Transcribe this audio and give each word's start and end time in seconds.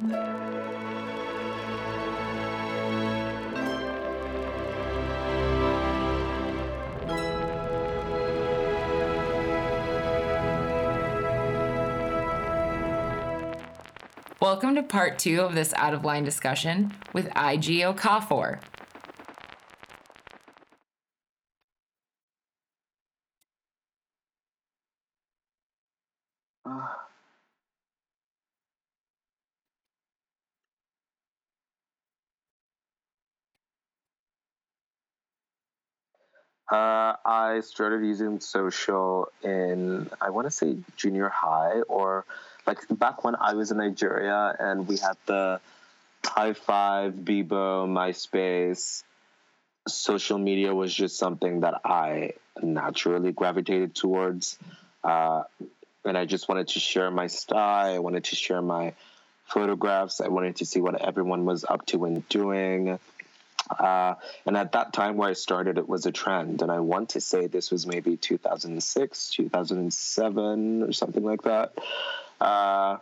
Welcome 0.00 0.16
to 14.76 14.82
part 14.82 15.18
two 15.18 15.42
of 15.42 15.54
this 15.54 15.74
out 15.74 15.92
of 15.92 16.02
line 16.02 16.24
discussion 16.24 16.94
with 17.12 17.26
IG 17.26 17.82
Okafor. 17.82 18.60
Uh, 36.70 37.16
I 37.60 37.62
started 37.62 38.06
using 38.06 38.40
social 38.40 39.28
in 39.42 40.08
I 40.18 40.30
want 40.30 40.46
to 40.46 40.50
say 40.50 40.78
junior 40.96 41.28
high 41.28 41.82
or 41.88 42.24
like 42.66 42.78
back 42.90 43.22
when 43.22 43.36
I 43.36 43.52
was 43.52 43.70
in 43.70 43.76
Nigeria 43.76 44.56
and 44.58 44.88
we 44.88 44.96
had 44.96 45.18
the 45.26 45.60
Hi5, 46.22 47.22
Bebo, 47.22 47.86
MySpace. 47.86 49.02
Social 49.86 50.38
media 50.38 50.74
was 50.74 50.94
just 50.94 51.18
something 51.18 51.60
that 51.60 51.82
I 51.84 52.32
naturally 52.62 53.30
gravitated 53.32 53.94
towards, 53.94 54.58
uh, 55.04 55.42
and 56.06 56.16
I 56.16 56.24
just 56.24 56.48
wanted 56.48 56.68
to 56.68 56.80
share 56.80 57.10
my 57.10 57.26
style. 57.26 57.94
I 57.94 57.98
wanted 57.98 58.24
to 58.24 58.36
share 58.36 58.62
my 58.62 58.94
photographs. 59.44 60.22
I 60.22 60.28
wanted 60.28 60.56
to 60.56 60.64
see 60.64 60.80
what 60.80 60.98
everyone 60.98 61.44
was 61.44 61.66
up 61.68 61.84
to 61.88 62.06
and 62.06 62.26
doing. 62.30 62.98
Uh, 63.70 64.14
and 64.46 64.56
at 64.56 64.72
that 64.72 64.92
time 64.92 65.16
where 65.16 65.30
I 65.30 65.34
started, 65.34 65.78
it 65.78 65.88
was 65.88 66.06
a 66.06 66.12
trend. 66.12 66.62
And 66.62 66.70
I 66.70 66.80
want 66.80 67.10
to 67.10 67.20
say 67.20 67.46
this 67.46 67.70
was 67.70 67.86
maybe 67.86 68.16
2006, 68.16 69.30
2007, 69.30 70.82
or 70.82 70.92
something 70.92 71.24
like 71.24 71.42
that. 71.42 71.72
Uh, 72.40 72.98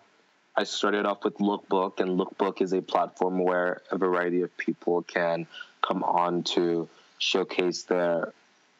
I 0.56 0.64
started 0.64 1.06
off 1.06 1.24
with 1.24 1.38
Lookbook, 1.38 2.00
and 2.00 2.18
Lookbook 2.18 2.60
is 2.60 2.72
a 2.72 2.82
platform 2.82 3.38
where 3.38 3.80
a 3.90 3.96
variety 3.96 4.42
of 4.42 4.56
people 4.56 5.02
can 5.02 5.46
come 5.82 6.02
on 6.02 6.42
to 6.54 6.88
showcase 7.18 7.84
their 7.84 8.32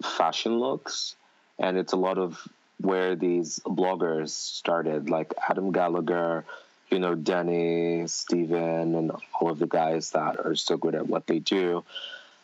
fashion 0.03 0.59
looks. 0.59 1.15
And 1.59 1.79
it's 1.79 1.93
a 1.93 1.97
lot 1.97 2.19
of 2.19 2.47
where 2.81 3.17
these 3.17 3.61
bloggers 3.65 4.31
started, 4.31 5.11
like 5.11 5.35
Adam 5.49 5.73
Gallagher, 5.73 6.45
you 6.91 6.99
know, 6.99 7.15
Denny, 7.15 8.07
Steven, 8.07 8.95
and 8.95 9.13
all 9.41 9.51
of 9.51 9.59
the 9.59 9.67
guys 9.67 10.11
that 10.11 10.45
are 10.45 10.55
so 10.55 10.77
good 10.77 10.95
at 10.95 11.07
what 11.07 11.27
they 11.27 11.39
do. 11.39 11.85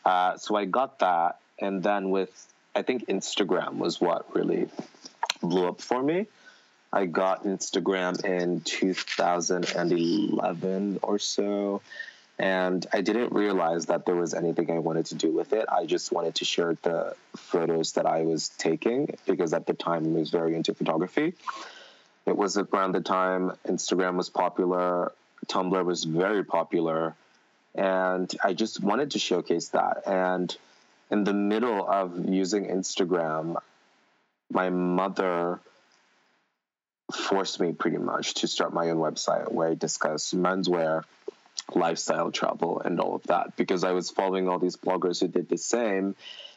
Uh, 0.05 0.37
so 0.37 0.57
I 0.57 0.67
got 0.67 0.99
that. 1.01 1.39
And 1.59 1.83
then 1.83 2.11
with, 2.11 2.31
I 2.75 2.83
think 2.83 3.07
Instagram 3.07 3.77
was 3.77 4.01
what 4.01 4.35
really 4.35 4.69
blew 5.41 5.69
up 5.69 5.81
for 5.81 6.03
me. 6.03 6.27
I 6.93 7.07
got 7.07 7.45
Instagram 7.45 8.23
in 8.25 8.61
2011 8.61 10.99
or 11.03 11.19
so. 11.19 11.81
And 12.39 12.87
I 12.93 13.01
didn't 13.01 13.33
realize 13.33 13.87
that 13.87 14.07
there 14.07 14.17
was 14.17 14.35
anything 14.35 14.71
I 14.71 14.79
wanted 14.79 15.07
to 15.07 15.15
do 15.15 15.31
with 15.31 15.53
it. 15.53 15.67
I 15.71 15.87
just 15.87 16.13
wanted 16.13 16.35
to 16.37 16.45
share 16.45 16.77
the 16.83 17.15
photos 17.37 17.93
that 17.93 18.07
I 18.07 18.23
was 18.23 18.49
taking 18.49 19.17
because 19.27 19.53
at 19.53 19.67
the 19.67 19.75
time 19.75 20.05
I 20.05 20.19
was 20.19 20.31
very 20.31 20.57
into 20.57 20.75
photography. 20.75 21.35
It 22.27 22.37
was 22.37 22.57
around 22.57 22.93
the 22.93 23.01
time 23.01 23.53
Instagram 23.67 24.17
was 24.17 24.31
popular, 24.31 25.13
Tumblr 25.47 25.85
was 25.85 26.05
very 26.05 26.45
popular, 26.45 27.15
and 27.75 28.33
I 28.43 28.55
just 28.55 28.83
wanted 28.83 29.13
to 29.13 29.19
showcase 29.19 29.69
that. 29.71 30.07
And 30.07 30.57
in 31.11 31.25
the 31.25 31.35
middle 31.35 31.87
of 31.87 32.29
using 32.29 32.67
Instagram, 32.67 33.57
my 34.51 34.71
mother 34.71 35.61
forced 37.13 37.61
me 37.61 37.73
pretty 37.73 37.99
much 37.99 38.35
to 38.35 38.49
start 38.49 38.73
my 38.73 38.91
own 38.91 38.97
website 38.97 39.53
where 39.53 39.69
I 39.69 39.75
discuss 39.75 40.33
menswear, 40.33 41.05
lifestyle, 41.75 42.31
travel, 42.31 42.81
and 42.81 42.99
all 43.01 43.17
of 43.17 43.23
that 43.25 43.57
because 43.57 43.85
I 43.85 43.93
was 43.93 44.11
following 44.11 44.49
all 44.49 44.59
these 44.59 44.77
bloggers 44.77 45.21
who 45.21 45.29
did 45.29 45.49
the 45.49 45.59
same. 45.59 46.17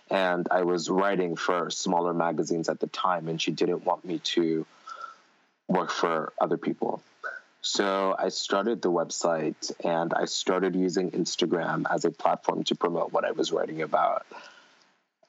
And 0.10 0.48
I 0.50 0.62
was 0.62 0.90
writing 0.90 1.36
for 1.36 1.70
smaller 1.70 2.14
magazines 2.14 2.70
at 2.70 2.80
the 2.80 2.88
time, 2.88 3.28
and 3.28 3.42
she 3.42 3.52
didn't 3.52 3.84
want 3.84 4.06
me 4.06 4.20
to 4.20 4.66
work 5.68 5.92
for 5.92 6.34
other 6.40 6.58
people. 6.58 7.02
So 7.62 8.16
I 8.18 8.30
started 8.30 8.82
the 8.82 8.92
website 8.92 9.72
and 9.84 10.14
I 10.14 10.26
started 10.26 10.76
using 10.76 11.12
Instagram 11.12 11.86
as 11.90 12.06
a 12.06 12.12
platform 12.12 12.64
to 12.66 12.76
promote 12.76 13.12
what 13.12 13.26
I 13.26 13.32
was 13.32 13.52
writing 13.52 13.82
about. 13.82 14.26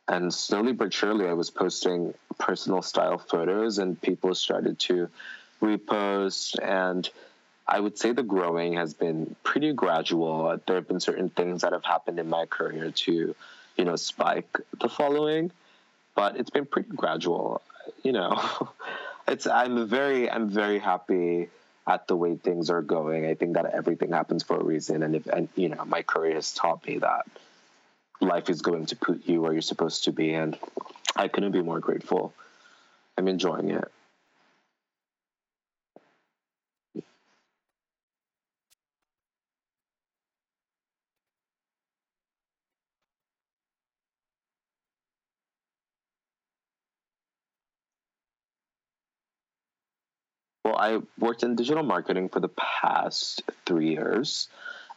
And 0.06 0.32
slowly 0.32 0.72
but 0.72 0.94
surely, 0.94 1.28
I 1.28 1.34
was 1.34 1.50
posting 1.50 2.14
personal 2.38 2.80
style 2.80 3.18
photos, 3.18 3.78
and 3.78 4.00
people 4.00 4.34
started 4.34 4.78
to 4.80 5.10
repost. 5.60 6.58
And 6.62 7.08
I 7.66 7.78
would 7.78 7.98
say 7.98 8.12
the 8.12 8.22
growing 8.22 8.74
has 8.74 8.94
been 8.94 9.36
pretty 9.42 9.74
gradual. 9.74 10.58
There 10.66 10.76
have 10.76 10.88
been 10.88 11.00
certain 11.00 11.28
things 11.28 11.60
that 11.60 11.72
have 11.72 11.84
happened 11.84 12.18
in 12.18 12.30
my 12.30 12.46
career 12.46 12.90
to, 12.90 13.34
you 13.76 13.84
know, 13.84 13.96
spike 13.96 14.58
the 14.80 14.88
following, 14.88 15.52
but 16.14 16.38
it's 16.38 16.50
been 16.50 16.64
pretty 16.64 16.88
gradual. 16.96 17.60
You 18.02 18.12
know, 18.12 18.70
it's 19.28 19.46
I'm 19.46 19.86
very 19.86 20.30
I'm 20.30 20.48
very 20.48 20.78
happy 20.78 21.48
at 21.86 22.06
the 22.06 22.16
way 22.16 22.36
things 22.36 22.70
are 22.70 22.82
going. 22.82 23.26
I 23.26 23.34
think 23.34 23.54
that 23.54 23.66
everything 23.66 24.12
happens 24.12 24.42
for 24.42 24.58
a 24.58 24.64
reason, 24.64 25.02
and 25.02 25.16
if 25.16 25.26
and 25.26 25.48
you 25.54 25.68
know, 25.68 25.84
my 25.84 26.02
career 26.02 26.34
has 26.34 26.52
taught 26.52 26.86
me 26.86 26.98
that 26.98 27.26
life 28.20 28.50
is 28.50 28.62
going 28.62 28.86
to 28.86 28.96
put 28.96 29.26
you 29.26 29.40
where 29.40 29.52
you're 29.52 29.62
supposed 29.62 30.04
to 30.04 30.12
be, 30.12 30.34
and 30.34 30.58
I 31.16 31.28
couldn't 31.28 31.52
be 31.52 31.62
more 31.62 31.80
grateful. 31.80 32.34
I'm 33.16 33.28
enjoying 33.28 33.70
it. 33.70 33.90
I 50.78 51.00
worked 51.18 51.42
in 51.42 51.56
digital 51.56 51.82
marketing 51.82 52.28
for 52.28 52.40
the 52.40 52.48
past 52.48 53.42
three 53.66 53.90
years, 53.90 54.48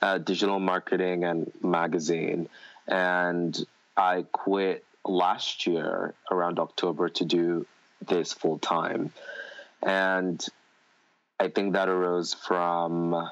uh, 0.02 0.20
digital 0.20 0.60
marketing 0.60 1.24
and 1.24 1.52
magazine, 1.62 2.50
and 2.88 3.58
I 3.98 4.26
quit 4.32 4.86
last 5.04 5.66
year 5.66 6.14
around 6.30 6.60
October 6.60 7.10
to 7.10 7.26
do 7.26 7.66
this 8.08 8.32
full 8.34 8.60
time. 8.60 9.12
And 9.82 10.44
I 11.40 11.48
think 11.48 11.74
that 11.74 11.90
arose 11.90 12.36
from 12.36 13.30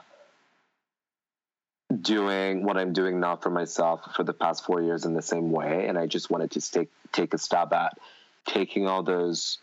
doing 2.02 2.64
what 2.64 2.78
I'm 2.78 2.94
doing 2.94 3.20
now 3.20 3.36
for 3.36 3.50
myself 3.50 4.16
for 4.16 4.24
the 4.24 4.34
past 4.34 4.66
four 4.66 4.82
years 4.82 5.06
in 5.06 5.14
the 5.14 5.22
same 5.22 5.52
way. 5.52 5.88
And 5.88 5.98
I 5.98 6.08
just 6.08 6.30
wanted 6.30 6.52
to 6.52 6.72
take, 6.72 6.90
take 7.12 7.34
a 7.34 7.38
stab 7.38 7.74
at 7.74 7.98
taking 8.46 8.88
all 8.88 9.04
those 9.04 9.60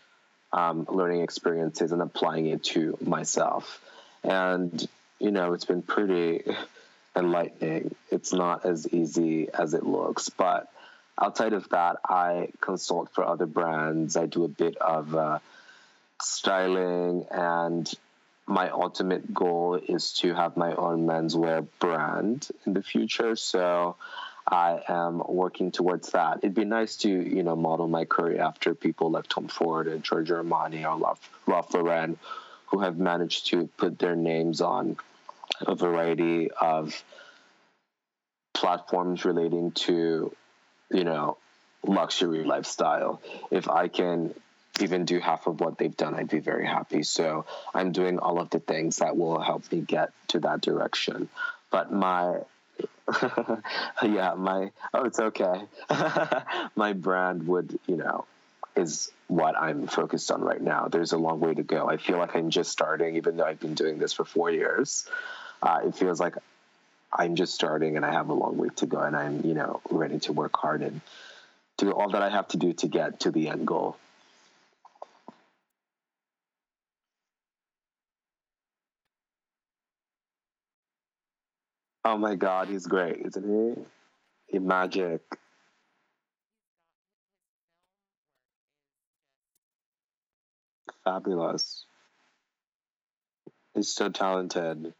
um, 0.51 0.85
learning 0.89 1.21
experiences 1.21 1.91
and 1.91 2.01
applying 2.01 2.47
it 2.47 2.63
to 2.63 2.97
myself. 3.01 3.81
And, 4.23 4.87
you 5.19 5.31
know, 5.31 5.53
it's 5.53 5.65
been 5.65 5.81
pretty 5.81 6.43
enlightening. 7.15 7.95
It's 8.11 8.33
not 8.33 8.65
as 8.65 8.87
easy 8.87 9.49
as 9.53 9.73
it 9.73 9.83
looks, 9.83 10.29
but 10.29 10.71
outside 11.19 11.53
of 11.53 11.67
that, 11.69 11.97
I 12.07 12.49
consult 12.61 13.13
for 13.13 13.25
other 13.25 13.45
brands. 13.45 14.15
I 14.15 14.25
do 14.25 14.43
a 14.43 14.49
bit 14.49 14.77
of 14.77 15.15
uh, 15.15 15.39
styling, 16.21 17.25
and 17.31 17.91
my 18.45 18.69
ultimate 18.69 19.33
goal 19.33 19.75
is 19.75 20.13
to 20.13 20.33
have 20.33 20.55
my 20.55 20.73
own 20.73 21.05
menswear 21.05 21.67
brand 21.79 22.47
in 22.65 22.73
the 22.73 22.83
future. 22.83 23.35
So 23.35 23.97
I 24.47 24.81
am 24.87 25.21
working 25.27 25.71
towards 25.71 26.11
that. 26.11 26.39
It'd 26.41 26.53
be 26.53 26.63
nice 26.63 26.95
to, 26.97 27.09
you 27.09 27.43
know, 27.43 27.55
model 27.55 27.87
my 27.87 28.05
career 28.05 28.41
after 28.41 28.73
people 28.73 29.11
like 29.11 29.27
Tom 29.27 29.49
Ford 29.49 29.87
and 29.87 30.03
Giorgio 30.03 30.41
Armani 30.41 30.85
or 30.85 31.17
Ralph 31.45 31.73
Lauren, 31.73 32.17
who 32.67 32.79
have 32.79 32.97
managed 32.97 33.47
to 33.47 33.67
put 33.77 33.99
their 33.99 34.15
names 34.15 34.61
on 34.61 34.97
a 35.61 35.75
variety 35.75 36.49
of 36.51 37.03
platforms 38.53 39.25
relating 39.25 39.71
to, 39.71 40.33
you 40.91 41.03
know, 41.03 41.37
luxury 41.85 42.43
lifestyle. 42.43 43.21
If 43.51 43.69
I 43.69 43.89
can 43.89 44.33
even 44.79 45.05
do 45.05 45.19
half 45.19 45.47
of 45.47 45.59
what 45.59 45.77
they've 45.77 45.95
done, 45.95 46.15
I'd 46.15 46.29
be 46.29 46.39
very 46.39 46.65
happy. 46.65 47.03
So 47.03 47.45
I'm 47.73 47.91
doing 47.91 48.19
all 48.19 48.39
of 48.39 48.49
the 48.49 48.59
things 48.59 48.97
that 48.97 49.17
will 49.17 49.39
help 49.39 49.69
me 49.71 49.81
get 49.81 50.11
to 50.29 50.39
that 50.41 50.61
direction. 50.61 51.29
But 51.69 51.91
my 51.91 52.39
yeah, 54.03 54.33
my 54.35 54.71
oh, 54.93 55.05
it's 55.05 55.19
okay. 55.19 55.61
my 56.75 56.93
brand 56.93 57.47
would, 57.47 57.79
you 57.87 57.97
know, 57.97 58.25
is 58.75 59.11
what 59.27 59.57
I'm 59.57 59.87
focused 59.87 60.31
on 60.31 60.41
right 60.41 60.61
now. 60.61 60.87
There's 60.87 61.13
a 61.13 61.17
long 61.17 61.39
way 61.39 61.53
to 61.53 61.63
go. 61.63 61.89
I 61.89 61.97
feel 61.97 62.17
like 62.17 62.35
I'm 62.35 62.49
just 62.49 62.71
starting, 62.71 63.15
even 63.15 63.37
though 63.37 63.45
I've 63.45 63.59
been 63.59 63.75
doing 63.75 63.97
this 63.97 64.13
for 64.13 64.25
four 64.25 64.51
years. 64.51 65.07
uh, 65.61 65.79
it 65.85 65.95
feels 65.95 66.19
like 66.19 66.35
I'm 67.11 67.35
just 67.35 67.53
starting 67.53 67.95
and 67.95 68.05
I 68.05 68.11
have 68.11 68.29
a 68.29 68.33
long 68.33 68.57
way 68.57 68.69
to 68.77 68.85
go 68.85 68.99
and 68.99 69.15
I'm, 69.15 69.45
you 69.45 69.53
know, 69.53 69.81
ready 69.89 70.19
to 70.19 70.33
work 70.33 70.55
hard 70.55 70.81
and 70.81 71.01
do 71.77 71.91
all 71.91 72.09
that 72.09 72.21
I 72.21 72.29
have 72.29 72.47
to 72.49 72.57
do 72.57 72.73
to 72.73 72.87
get 72.87 73.21
to 73.21 73.31
the 73.31 73.49
end 73.49 73.65
goal. 73.65 73.97
Oh 82.09 82.17
my 82.17 82.35
god, 82.35 82.69
he's 82.69 82.87
great, 82.87 83.17
isn't 83.25 83.75
he? 83.75 83.83
He 84.47 84.59
magic. 84.59 85.21
Fabulous. 91.03 91.85
He's 93.75 93.93
so 93.93 94.07
talented. 94.07 94.93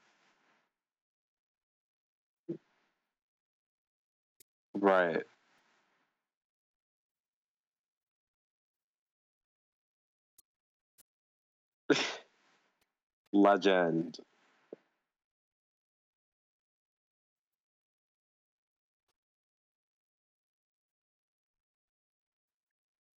Right. 4.74 5.24
Legend. 13.32 14.18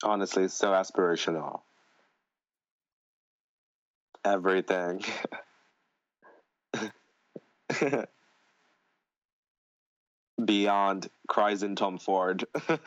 Honestly, 0.04 0.48
so 0.48 0.72
aspirational. 0.72 1.62
Everything. 4.24 5.04
Beyond 10.44 11.10
cries 11.28 11.63
in 11.63 11.75
Tom 11.75 11.98
Ford. 11.98 12.46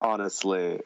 Honestly. 0.00 0.80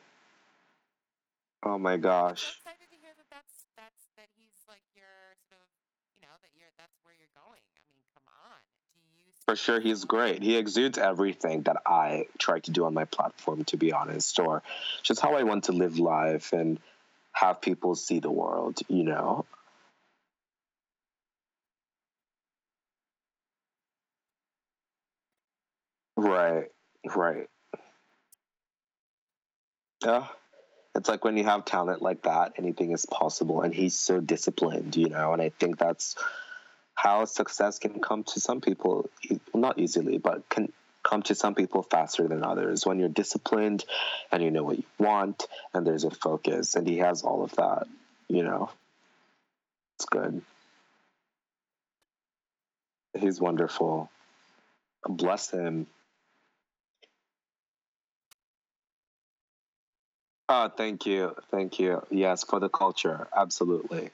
Oh 1.64 1.78
my 1.78 1.96
gosh. 1.96 2.54
excited 2.60 2.86
to 2.92 2.96
hear 3.00 3.10
that 3.16 3.26
that's 3.32 3.66
that's 3.74 4.06
that 4.14 4.28
he's 4.36 4.62
like 4.68 4.84
your 4.94 5.34
sort 5.48 5.58
of 5.58 5.68
you 6.14 6.20
know 6.22 6.36
that 6.44 6.52
you're 6.54 6.70
that's 6.78 7.00
where 7.02 7.16
you're 7.16 7.32
going. 7.34 7.64
I 7.74 7.80
mean, 7.88 7.98
come 8.14 8.28
on. 8.28 8.60
Do 8.94 9.00
you 9.24 9.32
For 9.48 9.56
sure, 9.56 9.80
he's 9.80 10.04
great. 10.04 10.42
He 10.42 10.58
exudes 10.58 10.98
everything 10.98 11.62
that 11.62 11.78
I 11.86 12.26
try 12.36 12.58
to 12.60 12.70
do 12.70 12.84
on 12.84 12.92
my 12.92 13.06
platform, 13.06 13.64
to 13.64 13.78
be 13.78 13.94
honest, 13.94 14.38
or 14.38 14.62
just 15.02 15.22
how 15.22 15.36
I 15.36 15.44
want 15.44 15.64
to 15.64 15.72
live 15.72 15.98
life 15.98 16.52
and 16.52 16.78
have 17.32 17.62
people 17.62 17.94
see 17.94 18.18
the 18.18 18.30
world, 18.30 18.78
you 18.88 19.04
know? 19.04 19.46
Right, 26.18 26.66
right. 27.16 27.48
Yeah. 30.04 30.26
It's 30.94 31.08
like 31.08 31.24
when 31.24 31.38
you 31.38 31.44
have 31.44 31.64
talent 31.64 32.02
like 32.02 32.24
that, 32.24 32.52
anything 32.58 32.92
is 32.92 33.06
possible. 33.06 33.62
And 33.62 33.72
he's 33.74 33.98
so 33.98 34.20
disciplined, 34.20 34.94
you 34.94 35.08
know? 35.08 35.32
And 35.32 35.40
I 35.40 35.48
think 35.48 35.78
that's 35.78 36.16
how 36.98 37.24
success 37.26 37.78
can 37.78 38.00
come 38.00 38.24
to 38.24 38.40
some 38.40 38.60
people, 38.60 39.08
not 39.54 39.78
easily, 39.78 40.18
but 40.18 40.48
can 40.48 40.72
come 41.04 41.22
to 41.22 41.32
some 41.32 41.54
people 41.54 41.84
faster 41.84 42.26
than 42.26 42.42
others. 42.42 42.84
When 42.84 42.98
you're 42.98 43.08
disciplined 43.08 43.84
and 44.32 44.42
you 44.42 44.50
know 44.50 44.64
what 44.64 44.78
you 44.78 44.84
want 44.98 45.46
and 45.72 45.86
there's 45.86 46.02
a 46.02 46.10
focus, 46.10 46.74
and 46.74 46.88
he 46.88 46.98
has 46.98 47.22
all 47.22 47.44
of 47.44 47.52
that, 47.52 47.86
you 48.26 48.42
know? 48.42 48.70
It's 49.94 50.06
good. 50.06 50.42
He's 53.16 53.40
wonderful. 53.40 54.10
Bless 55.08 55.50
him. 55.50 55.86
Oh, 60.48 60.68
thank 60.68 61.06
you. 61.06 61.36
Thank 61.52 61.78
you. 61.78 62.02
Yes, 62.10 62.42
for 62.42 62.58
the 62.58 62.68
culture. 62.68 63.28
Absolutely. 63.36 64.10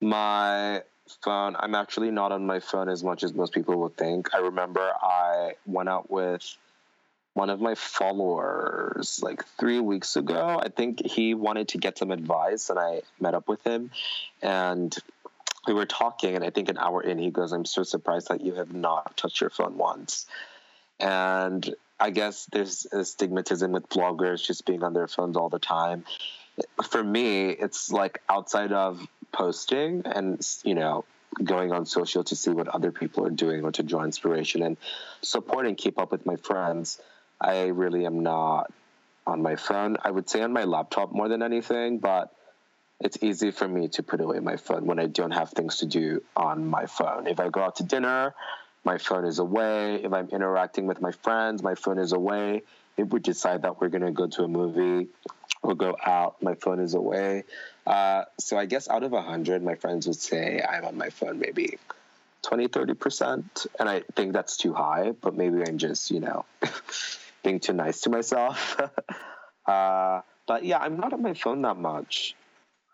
My 0.00 0.82
phone, 1.22 1.56
I'm 1.58 1.74
actually 1.74 2.10
not 2.10 2.32
on 2.32 2.46
my 2.46 2.60
phone 2.60 2.88
as 2.88 3.02
much 3.02 3.22
as 3.22 3.32
most 3.32 3.52
people 3.52 3.76
would 3.80 3.96
think. 3.96 4.34
I 4.34 4.38
remember 4.38 4.80
I 4.80 5.52
went 5.66 5.88
out 5.88 6.10
with 6.10 6.42
one 7.34 7.50
of 7.50 7.60
my 7.60 7.74
followers 7.74 9.20
like 9.22 9.44
three 9.58 9.78
weeks 9.78 10.16
ago. 10.16 10.58
I 10.62 10.68
think 10.68 11.04
he 11.04 11.34
wanted 11.34 11.68
to 11.68 11.78
get 11.78 11.98
some 11.98 12.10
advice, 12.10 12.70
and 12.70 12.78
I 12.78 13.02
met 13.20 13.34
up 13.34 13.46
with 13.46 13.62
him. 13.62 13.90
And 14.42 14.96
we 15.66 15.74
were 15.74 15.86
talking, 15.86 16.34
and 16.34 16.44
I 16.44 16.50
think 16.50 16.68
an 16.68 16.78
hour 16.78 17.02
in, 17.02 17.18
he 17.18 17.30
goes, 17.30 17.52
I'm 17.52 17.64
so 17.64 17.82
surprised 17.82 18.28
that 18.28 18.40
you 18.40 18.54
have 18.54 18.72
not 18.72 19.16
touched 19.16 19.40
your 19.40 19.50
phone 19.50 19.76
once. 19.76 20.26
And 20.98 21.74
I 22.00 22.10
guess 22.10 22.46
there's 22.52 22.86
a 22.92 22.98
stigmatism 22.98 23.70
with 23.70 23.88
bloggers 23.88 24.44
just 24.44 24.64
being 24.64 24.82
on 24.82 24.94
their 24.94 25.08
phones 25.08 25.36
all 25.36 25.48
the 25.48 25.58
time. 25.58 26.04
For 26.88 27.02
me, 27.02 27.50
it's 27.50 27.90
like 27.90 28.22
outside 28.28 28.72
of 28.72 29.06
posting 29.36 30.02
and, 30.06 30.40
you 30.64 30.74
know, 30.74 31.04
going 31.42 31.70
on 31.70 31.84
social 31.84 32.24
to 32.24 32.34
see 32.34 32.50
what 32.50 32.68
other 32.68 32.90
people 32.90 33.26
are 33.26 33.30
doing 33.30 33.64
or 33.64 33.72
to 33.72 33.82
draw 33.82 34.02
inspiration 34.02 34.62
and 34.62 34.76
support 35.20 35.66
and 35.66 35.76
keep 35.76 35.98
up 35.98 36.10
with 36.10 36.24
my 36.24 36.36
friends. 36.36 36.98
I 37.38 37.66
really 37.66 38.06
am 38.06 38.22
not 38.22 38.72
on 39.26 39.42
my 39.42 39.56
phone. 39.56 39.98
I 40.02 40.10
would 40.10 40.30
say 40.30 40.42
on 40.42 40.52
my 40.52 40.64
laptop 40.64 41.12
more 41.12 41.28
than 41.28 41.42
anything, 41.42 41.98
but 41.98 42.32
it's 43.00 43.18
easy 43.22 43.50
for 43.50 43.68
me 43.68 43.88
to 43.88 44.02
put 44.02 44.22
away 44.22 44.38
my 44.38 44.56
phone 44.56 44.86
when 44.86 44.98
I 44.98 45.06
don't 45.06 45.32
have 45.32 45.50
things 45.50 45.78
to 45.78 45.86
do 45.86 46.22
on 46.34 46.66
my 46.66 46.86
phone. 46.86 47.26
If 47.26 47.38
I 47.38 47.50
go 47.50 47.62
out 47.62 47.76
to 47.76 47.82
dinner, 47.82 48.34
my 48.84 48.96
phone 48.96 49.26
is 49.26 49.38
away. 49.38 49.96
If 49.96 50.12
I'm 50.14 50.30
interacting 50.30 50.86
with 50.86 51.02
my 51.02 51.10
friends, 51.10 51.62
my 51.62 51.74
phone 51.74 51.98
is 51.98 52.12
away. 52.12 52.62
If 52.96 53.08
we 53.08 53.20
decide 53.20 53.62
that 53.62 53.80
we're 53.80 53.88
going 53.88 54.06
to 54.06 54.12
go 54.12 54.28
to 54.28 54.44
a 54.44 54.48
movie 54.48 55.08
or 55.60 55.74
go 55.74 55.94
out, 56.02 56.42
my 56.42 56.54
phone 56.54 56.80
is 56.80 56.94
away. 56.94 57.44
Uh, 57.86 58.24
so 58.38 58.58
I 58.58 58.66
guess 58.66 58.88
out 58.88 59.02
of 59.02 59.12
100, 59.12 59.62
my 59.62 59.76
friends 59.76 60.06
would 60.06 60.16
say 60.16 60.60
I'm 60.62 60.84
on 60.84 60.98
my 60.98 61.10
phone 61.10 61.38
maybe 61.38 61.78
20, 62.42 62.68
30%. 62.68 63.66
And 63.78 63.88
I 63.88 64.02
think 64.14 64.32
that's 64.32 64.56
too 64.56 64.74
high, 64.74 65.12
but 65.12 65.36
maybe 65.36 65.62
I'm 65.66 65.78
just, 65.78 66.10
you 66.10 66.20
know, 66.20 66.44
being 67.44 67.60
too 67.60 67.72
nice 67.72 68.02
to 68.02 68.10
myself. 68.10 68.80
uh, 69.66 70.20
but 70.46 70.64
yeah, 70.64 70.78
I'm 70.78 70.98
not 70.98 71.12
on 71.12 71.22
my 71.22 71.34
phone 71.34 71.62
that 71.62 71.76
much 71.76 72.34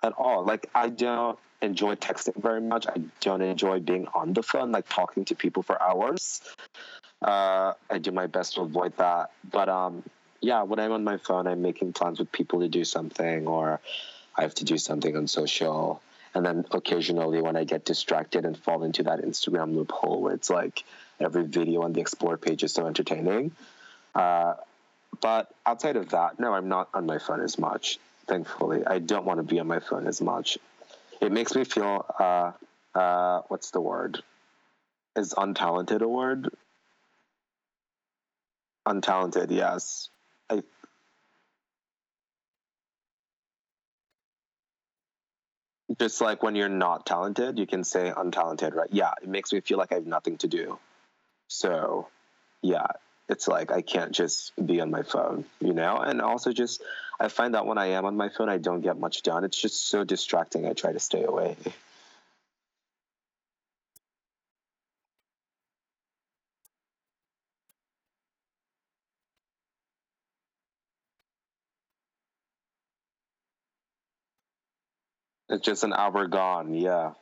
at 0.03 0.13
all. 0.13 0.45
Like 0.45 0.69
I 0.75 0.89
don't 0.89 1.39
enjoy 1.61 1.95
texting 1.95 2.41
very 2.41 2.61
much. 2.61 2.87
I 2.87 3.03
don't 3.21 3.43
enjoy 3.43 3.81
being 3.81 4.09
on 4.15 4.33
the 4.33 4.43
phone, 4.43 4.73
like 4.73 4.89
talking 4.89 5.25
to 5.27 5.35
people 5.35 5.63
for 5.63 5.81
hours. 5.81 6.43
Uh, 7.23 7.75
I 7.89 7.99
do 7.99 8.11
my 8.11 8.27
best 8.27 8.55
to 8.55 8.63
avoid 8.63 8.97
that. 8.97 9.31
But 9.49 9.69
um, 9.69 10.03
yeah, 10.41 10.63
when 10.63 10.81
I'm 10.81 10.93
on 10.93 11.05
my 11.05 11.19
phone, 11.19 11.47
I'm 11.47 11.63
making 11.63 11.93
plans 11.93 12.19
with 12.19 12.33
people 12.33 12.61
to 12.61 12.69
do 12.69 12.85
something, 12.85 13.47
or 13.47 13.81
I 14.37 14.43
have 14.43 14.55
to 14.57 14.65
do 14.65 14.79
something 14.79 15.17
on 15.17 15.27
social. 15.27 16.03
And 16.35 16.45
then 16.45 16.65
occasionally, 16.71 17.43
when 17.43 17.57
I 17.57 17.65
get 17.65 17.85
distracted 17.85 18.45
and 18.45 18.57
fall 18.57 18.85
into 18.85 19.03
that 19.05 19.21
Instagram 19.21 19.75
loophole 19.75 20.23
where 20.23 20.35
it's 20.35 20.49
like 20.49 20.85
every 21.21 21.45
video 21.45 21.83
on 21.83 21.93
the 21.93 22.01
explore 22.01 22.39
page 22.39 22.63
is 22.65 22.73
so 22.73 22.87
entertaining. 22.87 23.53
Uh, 24.15 24.55
but 25.21 25.55
outside 25.67 25.97
of 25.97 26.11
that, 26.11 26.41
no, 26.41 26.55
I'm 26.55 26.69
not 26.69 26.89
on 26.95 27.07
my 27.07 27.19
phone 27.19 27.41
as 27.41 27.59
much. 27.59 27.99
Thankfully, 28.27 28.87
I 28.87 28.99
don't 28.99 29.25
want 29.25 29.39
to 29.39 29.43
be 29.45 29.61
on 29.61 29.67
my 29.67 29.81
phone 29.81 30.07
as 30.07 30.21
much. 30.21 30.59
It 31.21 31.33
makes 31.33 31.55
me 31.55 31.65
feel 31.65 32.07
uh, 32.19 32.53
uh, 32.99 33.43
what's 33.49 33.71
the 33.71 33.81
word? 33.81 34.23
Is 35.17 35.35
untalented 35.35 36.01
a 36.01 36.09
word? 36.09 36.51
Untalented, 38.87 39.51
yes. 39.51 40.09
I 40.49 40.63
just 46.03 46.21
like 46.21 46.43
when 46.43 46.57
you're 46.57 46.69
not 46.69 47.07
talented, 47.07 47.61
you 47.61 47.67
can 47.67 47.85
say 47.85 48.11
untalented, 48.11 48.75
right? 48.75 48.89
Yeah, 48.91 49.13
it 49.23 49.29
makes 49.29 49.53
me 49.53 49.61
feel 49.61 49.79
like 49.79 49.93
I 49.93 49.97
have 49.97 50.07
nothing 50.07 50.37
to 50.39 50.49
do. 50.49 50.81
So, 51.47 52.09
yeah, 52.61 52.89
it's 53.29 53.47
like 53.47 53.71
I 53.71 53.83
can't 53.83 54.11
just 54.11 54.53
be 54.67 54.81
on 54.81 54.91
my 54.91 55.05
phone, 55.05 55.45
you 55.61 55.73
know? 55.73 55.99
And 55.99 56.21
also 56.21 56.53
just 56.53 56.83
I 57.21 57.29
find 57.29 57.55
that 57.55 57.67
when 57.67 57.79
I 57.79 57.91
am 57.91 58.05
on 58.05 58.17
my 58.17 58.31
phone, 58.31 58.49
I 58.49 58.59
don't 58.59 58.81
get 58.81 58.99
much 58.99 59.23
done. 59.23 59.45
It's 59.45 59.61
just 59.61 59.89
so 59.89 60.03
distracting. 60.03 60.67
I 60.67 60.73
try 60.73 60.93
to 60.93 60.99
stay 60.99 61.23
away. 61.23 61.57
It's 75.53 75.65
just 75.65 75.85
an 75.85 75.95
hour 75.95 76.27
gone. 76.29 76.75
Yeah. 76.75 77.13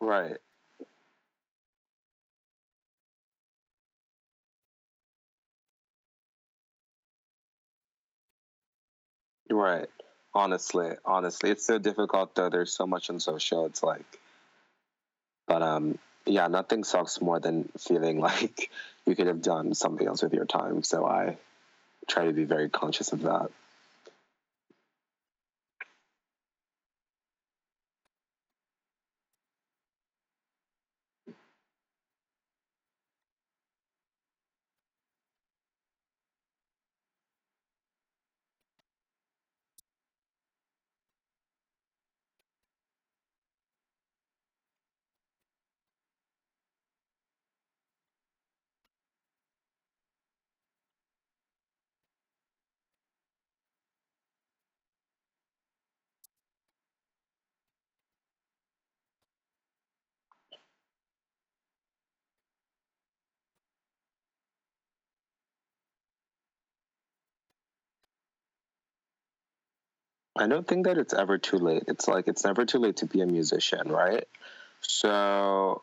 Right. 0.00 0.38
Right. 9.50 9.88
Honestly, 10.34 10.90
honestly, 11.04 11.50
it's 11.50 11.66
so 11.66 11.78
difficult 11.78 12.34
though. 12.34 12.50
There's 12.50 12.76
so 12.76 12.86
much 12.86 13.10
on 13.10 13.20
social. 13.20 13.66
It's 13.66 13.82
like, 13.82 14.20
but 15.46 15.62
um, 15.62 15.98
yeah, 16.26 16.48
nothing 16.48 16.84
sucks 16.84 17.20
more 17.20 17.40
than 17.40 17.68
feeling 17.78 18.20
like 18.30 18.70
you 19.06 19.14
could 19.14 19.26
have 19.26 19.42
done 19.42 19.74
something 19.74 20.06
else 20.06 20.22
with 20.22 20.32
your 20.32 20.46
time. 20.46 20.82
So 20.82 21.04
I 21.04 21.36
try 22.06 22.26
to 22.26 22.32
be 22.32 22.44
very 22.44 22.68
conscious 22.68 23.12
of 23.12 23.22
that. 23.22 23.50
I 70.36 70.46
don't 70.48 70.66
think 70.66 70.86
that 70.86 70.98
it's 70.98 71.14
ever 71.14 71.38
too 71.38 71.58
late. 71.58 71.84
It's 71.86 72.08
like 72.08 72.26
it's 72.28 72.44
never 72.44 72.64
too 72.64 72.78
late 72.78 72.96
to 72.98 73.06
be 73.06 73.20
a 73.20 73.26
musician, 73.26 73.90
right? 73.90 74.26
So 74.80 75.82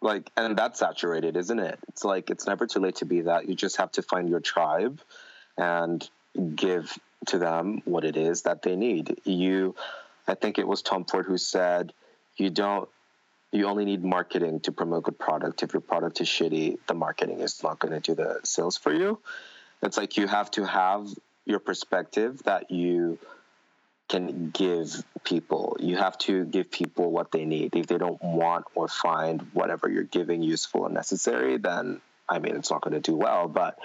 like 0.00 0.30
and 0.36 0.56
that's 0.56 0.78
saturated, 0.78 1.36
isn't 1.36 1.58
it? 1.58 1.78
It's 1.88 2.04
like 2.04 2.30
it's 2.30 2.46
never 2.46 2.66
too 2.66 2.80
late 2.80 2.96
to 2.96 3.04
be 3.04 3.22
that. 3.22 3.48
You 3.48 3.54
just 3.54 3.76
have 3.78 3.92
to 3.92 4.02
find 4.02 4.28
your 4.28 4.40
tribe 4.40 5.00
and 5.56 6.08
give 6.54 6.96
to 7.26 7.38
them 7.38 7.82
what 7.84 8.04
it 8.04 8.16
is 8.16 8.42
that 8.42 8.62
they 8.62 8.76
need. 8.76 9.20
You 9.24 9.74
I 10.26 10.34
think 10.34 10.58
it 10.58 10.66
was 10.66 10.82
Tom 10.82 11.04
Ford 11.04 11.26
who 11.26 11.36
said 11.36 11.92
you 12.36 12.50
don't 12.50 12.88
you 13.52 13.66
only 13.66 13.84
need 13.84 14.04
marketing 14.04 14.60
to 14.60 14.72
promote 14.72 15.02
good 15.02 15.18
product. 15.18 15.64
If 15.64 15.72
your 15.72 15.80
product 15.80 16.20
is 16.20 16.28
shitty, 16.28 16.78
the 16.86 16.94
marketing 16.94 17.40
is 17.40 17.62
not 17.64 17.80
going 17.80 17.92
to 17.92 18.00
do 18.00 18.14
the 18.14 18.38
sales 18.44 18.76
for 18.76 18.92
you. 18.94 19.18
It's 19.82 19.96
like 19.96 20.16
you 20.16 20.28
have 20.28 20.50
to 20.52 20.64
have 20.64 21.08
your 21.46 21.58
perspective 21.58 22.42
that 22.44 22.70
you 22.70 23.18
can 24.10 24.50
give 24.50 25.04
people. 25.22 25.76
You 25.78 25.96
have 25.96 26.18
to 26.18 26.44
give 26.44 26.70
people 26.70 27.10
what 27.10 27.30
they 27.30 27.44
need. 27.44 27.76
If 27.76 27.86
they 27.86 27.96
don't 27.96 28.22
want 28.22 28.66
or 28.74 28.88
find 28.88 29.40
whatever 29.52 29.88
you're 29.88 30.02
giving 30.02 30.42
useful 30.42 30.84
and 30.84 30.94
necessary, 30.94 31.56
then 31.56 32.00
I 32.28 32.38
mean, 32.38 32.56
it's 32.56 32.70
not 32.70 32.80
going 32.82 32.94
to 32.94 33.00
do 33.00 33.16
well. 33.16 33.48
But 33.48 33.78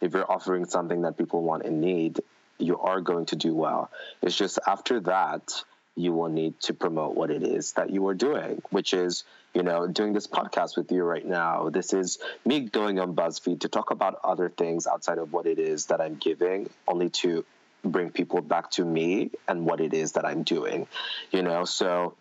if 0.00 0.14
you're 0.14 0.30
offering 0.30 0.66
something 0.66 1.02
that 1.02 1.18
people 1.18 1.42
want 1.42 1.64
and 1.64 1.80
need, 1.80 2.20
you 2.58 2.78
are 2.78 3.00
going 3.00 3.26
to 3.26 3.36
do 3.36 3.54
well. 3.54 3.90
It's 4.22 4.36
just 4.36 4.58
after 4.66 5.00
that, 5.00 5.62
you 5.96 6.12
will 6.12 6.28
need 6.28 6.58
to 6.60 6.74
promote 6.74 7.14
what 7.14 7.30
it 7.30 7.42
is 7.42 7.72
that 7.72 7.90
you 7.90 8.06
are 8.08 8.14
doing, 8.14 8.62
which 8.70 8.94
is, 8.94 9.24
you 9.52 9.62
know, 9.62 9.86
doing 9.86 10.12
this 10.12 10.26
podcast 10.26 10.76
with 10.76 10.90
you 10.90 11.02
right 11.02 11.26
now. 11.26 11.68
This 11.70 11.92
is 11.92 12.18
me 12.46 12.60
going 12.60 12.98
on 12.98 13.14
BuzzFeed 13.14 13.60
to 13.60 13.68
talk 13.68 13.90
about 13.90 14.18
other 14.24 14.48
things 14.48 14.86
outside 14.86 15.18
of 15.18 15.32
what 15.32 15.46
it 15.46 15.58
is 15.58 15.86
that 15.86 16.00
I'm 16.00 16.16
giving, 16.16 16.70
only 16.88 17.10
to 17.10 17.44
bring 17.84 18.10
people 18.10 18.40
back 18.40 18.70
to 18.72 18.84
me 18.84 19.30
and 19.48 19.64
what 19.64 19.80
it 19.80 19.94
is 19.94 20.12
that 20.12 20.24
I'm 20.24 20.42
doing, 20.42 20.86
you 21.30 21.42
know. 21.42 21.64
So 21.64 22.14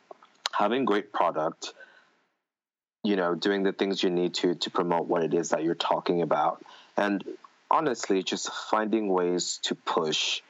having 0.58 0.86
great 0.86 1.12
product, 1.14 1.74
you 3.04 3.16
know, 3.16 3.36
doing 3.36 3.64
the 3.64 3.72
things 3.72 4.02
you 4.02 4.10
need 4.10 4.34
to 4.36 4.56
to 4.56 4.70
promote 4.70 5.08
what 5.08 5.24
it 5.24 5.34
is 5.34 5.50
that 5.50 5.64
you're 5.64 5.76
talking 5.76 6.22
about, 6.22 6.64
and 6.98 7.24
honestly, 7.70 8.24
just 8.24 8.52
finding 8.52 9.08
ways 9.10 9.60
to 9.64 9.76
push 9.76 10.42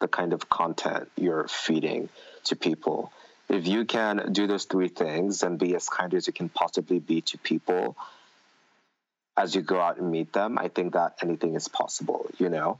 the 0.00 0.08
kind 0.08 0.32
of 0.32 0.48
content 0.48 1.10
you're 1.16 1.48
feeding 1.48 2.08
to 2.44 2.56
people. 2.56 3.12
If 3.48 3.66
you 3.66 3.84
can 3.84 4.32
do 4.32 4.46
those 4.46 4.64
three 4.64 4.88
things 4.88 5.42
and 5.42 5.58
be 5.58 5.74
as 5.74 5.88
kind 5.88 6.14
as 6.14 6.26
you 6.26 6.32
can 6.32 6.48
possibly 6.48 6.98
be 6.98 7.20
to 7.22 7.38
people 7.38 7.96
as 9.36 9.54
you 9.54 9.62
go 9.62 9.80
out 9.80 9.98
and 9.98 10.10
meet 10.10 10.32
them, 10.32 10.58
I 10.58 10.68
think 10.68 10.92
that 10.94 11.16
anything 11.22 11.54
is 11.54 11.68
possible, 11.68 12.26
you 12.38 12.48
know? 12.48 12.78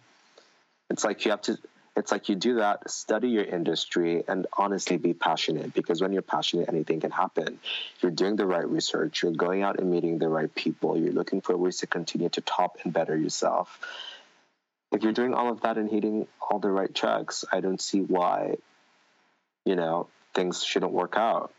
It's 0.93 1.05
like 1.05 1.25
you 1.25 1.31
have 1.31 1.43
to 1.43 1.59
it's 1.95 2.11
like 2.11 2.29
you 2.31 2.37
do 2.37 2.55
that, 2.57 2.91
study 2.91 3.29
your 3.29 3.45
industry 3.45 4.25
and 4.27 4.47
honestly 4.57 4.97
be 4.97 5.13
passionate 5.13 5.75
because 5.75 6.01
when 6.01 6.13
you're 6.13 6.23
passionate, 6.23 6.69
anything 6.69 7.01
can 7.01 7.11
happen. 7.11 7.59
You're 8.01 8.13
doing 8.13 8.37
the 8.37 8.47
right 8.47 8.67
research, 8.67 9.23
you're 9.23 9.33
going 9.33 9.63
out 9.63 9.79
and 9.79 9.91
meeting 9.91 10.19
the 10.19 10.29
right 10.29 10.53
people, 10.55 10.97
you're 10.97 11.13
looking 11.13 11.43
for 11.43 11.55
ways 11.57 11.79
to 11.79 11.87
continue 11.87 12.31
to 12.31 12.41
top 12.41 12.79
and 12.85 12.95
better 12.95 13.15
yourself. 13.15 13.79
If 14.91 15.03
you're 15.03 15.13
doing 15.13 15.35
all 15.35 15.51
of 15.51 15.63
that 15.63 15.77
and 15.77 15.91
hitting 15.91 16.27
all 16.41 16.59
the 16.59 16.71
right 16.71 16.95
checks, 16.95 17.45
I 17.53 17.61
don't 17.61 17.81
see 17.81 18.01
why, 18.01 18.57
you 19.67 19.77
know, 19.77 20.09
things 20.35 20.65
shouldn't 20.65 20.93
work 20.93 21.17
out. 21.17 21.53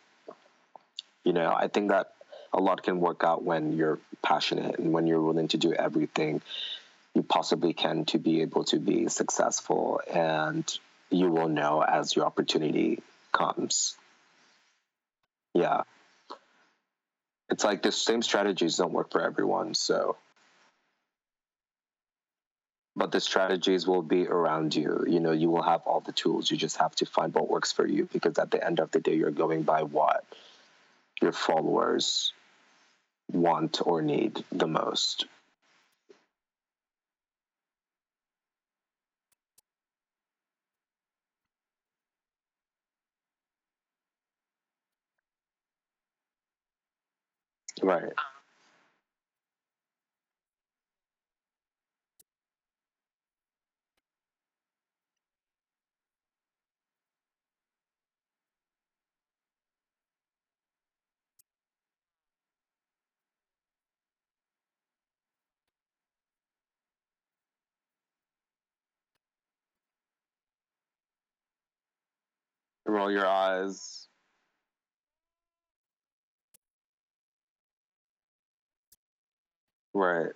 You 1.24 1.34
know, 1.34 1.54
I 1.56 1.68
think 1.68 1.90
that 1.90 2.12
a 2.52 2.60
lot 2.60 2.82
can 2.82 3.00
work 3.00 3.24
out 3.24 3.44
when 3.44 3.74
you're 3.74 4.00
passionate 4.24 4.80
and 4.80 4.94
when 4.94 5.06
you're 5.06 5.22
willing 5.22 5.48
to 5.50 5.58
do 5.58 5.74
everything 5.74 6.42
you 7.16 7.24
possibly 7.24 7.74
can 7.74 8.06
to 8.06 8.18
be 8.18 8.42
able 8.42 8.64
to 8.66 8.80
be 8.80 9.08
successful 9.08 10.02
and 10.12 10.66
you 11.10 11.30
will 11.30 11.48
know 11.48 11.82
as 11.82 12.16
your 12.16 12.26
opportunity 12.26 13.02
comes. 13.32 13.96
Yeah. 15.54 15.84
It's 17.50 17.64
like 17.64 17.84
the 17.84 17.92
same 17.92 18.24
strategies 18.24 18.78
don't 18.78 18.94
work 18.94 19.12
for 19.12 19.22
everyone 19.22 19.76
so. 19.76 20.18
But 22.96 23.12
the 23.12 23.20
strategies 23.20 23.88
will 23.88 24.02
be 24.02 24.28
around 24.28 24.76
you. 24.76 25.06
You 25.08 25.20
know 25.20 25.32
you 25.32 25.50
will 25.50 25.64
have 25.64 25.82
all 25.86 26.00
the 26.00 26.12
tools. 26.12 26.50
You 26.50 26.58
just 26.58 26.78
have 26.78 26.96
to 26.96 27.06
find 27.06 27.34
what 27.34 27.50
works 27.50 27.72
for 27.72 27.88
you 27.88 28.08
because 28.12 28.38
at 28.38 28.52
the 28.52 28.64
end 28.64 28.80
of 28.80 28.92
the 28.92 29.00
day 29.00 29.16
you're 29.16 29.32
going 29.32 29.64
by 29.64 29.84
what 29.84 30.24
your 31.22 31.32
followers 31.32 32.34
want 33.32 33.82
or 33.86 34.02
need 34.02 34.44
the 34.52 34.68
most 34.68 35.26
Right. 47.82 48.04
Um, 48.04 48.12
Roll 72.86 73.12
your 73.12 73.28
eyes. 73.28 74.03
Right. 79.94 80.32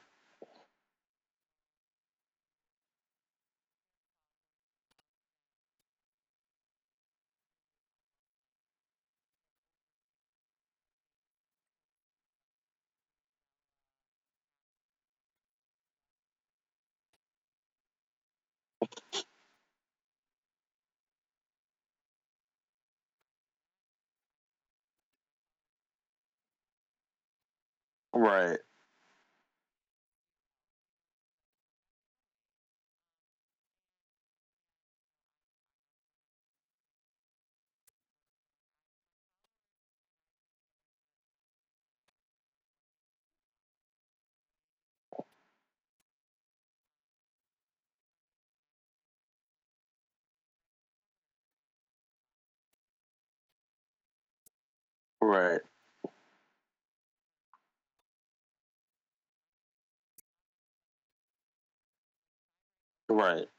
Right. 28.14 28.60
Right. 55.28 55.60
Right. 63.10 63.50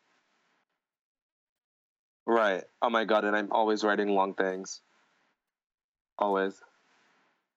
Right. 2.27 2.65
Oh 2.81 2.89
my 2.89 3.05
god, 3.05 3.27
and 3.27 3.37
I'm 3.37 3.53
always 3.53 3.85
writing 3.85 4.09
long 4.09 4.33
things. 4.33 4.81
Always. 6.19 6.59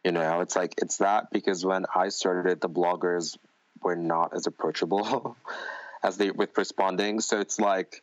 You 0.04 0.12
know 0.12 0.40
it's 0.40 0.56
like 0.56 0.76
it's 0.78 0.98
that 0.98 1.32
because 1.32 1.66
when 1.66 1.86
i 1.94 2.10
started 2.10 2.62
the 2.62 2.70
bloggers 2.70 3.38
were 3.82 3.96
not 3.98 4.34
as 4.34 4.48
approachable 4.48 5.36
as 6.04 6.16
they 6.18 6.32
with 6.32 6.58
responding. 6.58 7.20
So 7.20 7.40
it's 7.42 7.60
like 7.60 8.02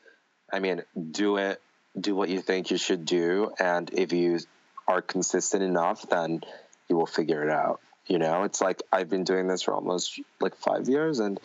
i 0.53 0.59
mean 0.59 0.83
do 1.11 1.39
it 1.39 1.63
do 1.99 2.15
what 2.15 2.29
you 2.29 2.41
think 2.41 2.71
you 2.71 2.77
should 2.79 3.05
do. 3.07 3.53
And 3.59 3.91
if 3.93 4.13
you 4.13 4.39
are 4.87 5.01
consistent 5.01 5.63
enough 5.63 6.07
then 6.11 6.43
you 6.89 6.97
will 6.97 7.07
figure 7.07 7.43
it 7.43 7.51
out. 7.51 7.81
You 8.07 8.19
know 8.19 8.43
it's 8.43 8.61
like 8.61 8.83
i've 8.93 9.09
been 9.09 9.25
doing 9.25 9.47
this 9.47 9.63
for 9.63 9.73
almost 9.73 10.21
like 10.41 10.57
five 10.57 10.91
years 10.91 11.21
and 11.21 11.41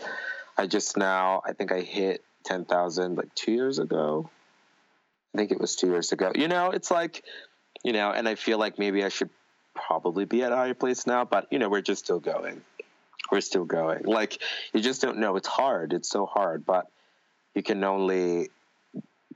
I 0.58 0.66
just 0.66 0.98
now, 0.98 1.42
I 1.46 1.54
think 1.54 1.72
I 1.72 1.82
hit 1.82 2.24
10,000 2.46 3.16
like 3.16 3.34
two 3.36 3.52
years 3.52 3.78
ago. 3.78 4.30
I 5.34 5.38
think 5.38 5.52
it 5.52 5.60
was 5.60 5.76
two 5.76 5.88
years 5.88 6.12
ago. 6.12 6.32
You 6.34 6.48
know, 6.48 6.72
it's 6.72 6.90
like, 6.90 7.24
you 7.84 7.94
know, 7.94 8.12
and 8.12 8.28
I 8.28 8.36
feel 8.36 8.58
like 8.58 8.80
maybe 8.80 9.04
I 9.04 9.10
should 9.10 9.30
probably 9.76 10.26
be 10.26 10.42
at 10.44 10.52
a 10.52 10.56
higher 10.56 10.74
place 10.74 11.06
now, 11.06 11.26
but, 11.26 11.48
you 11.52 11.60
know, 11.60 11.70
we're 11.70 11.82
just 11.82 12.04
still 12.04 12.20
going. 12.20 12.62
We're 13.32 13.42
still 13.42 13.66
going. 13.66 14.06
Like, 14.06 14.42
you 14.74 14.82
just 14.82 15.02
don't 15.02 15.20
know. 15.20 15.36
It's 15.36 15.48
hard. 15.48 15.94
It's 15.94 16.10
so 16.10 16.26
hard, 16.26 16.66
but 16.66 16.88
you 17.54 17.62
can 17.62 17.84
only 17.84 18.50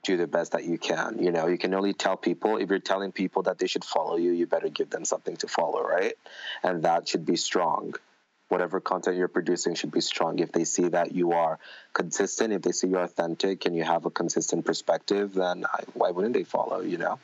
do 0.04 0.18
the 0.18 0.26
best 0.26 0.54
that 0.54 0.64
you 0.64 0.80
can. 0.80 1.20
You 1.22 1.32
know, 1.32 1.46
you 1.48 1.60
can 1.60 1.76
only 1.76 1.94
tell 1.94 2.18
people, 2.18 2.58
if 2.58 2.70
you're 2.70 2.80
telling 2.80 3.12
people 3.12 3.44
that 3.44 3.60
they 3.60 3.68
should 3.68 3.84
follow 3.84 4.16
you, 4.16 4.32
you 4.32 4.48
better 4.48 4.70
give 4.70 4.90
them 4.90 5.06
something 5.06 5.36
to 5.38 5.48
follow, 5.48 5.84
right? 5.84 6.16
And 6.64 6.84
that 6.84 7.08
should 7.08 7.26
be 7.26 7.36
strong 7.36 7.94
whatever 8.52 8.80
content 8.80 9.18
you're 9.18 9.28
producing 9.30 9.76
should 9.76 9.92
be 9.92 10.02
strong. 10.02 10.40
If 10.40 10.52
they 10.52 10.66
see 10.66 10.90
that 10.90 11.14
you 11.14 11.32
are 11.32 11.58
consistent, 11.94 12.54
if 12.54 12.62
they 12.62 12.72
see 12.74 12.88
you're 12.88 13.04
authentic 13.04 13.66
and 13.66 13.76
you 13.76 13.84
have 13.84 14.06
a 14.06 14.10
consistent 14.12 14.66
perspective, 14.66 15.34
then 15.34 15.66
I, 15.66 15.84
why 15.94 16.12
wouldn't 16.12 16.34
they 16.34 16.44
follow? 16.44 16.82
You 16.82 16.98
know? 16.98 17.20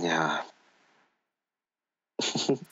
Yeah. 0.00 0.42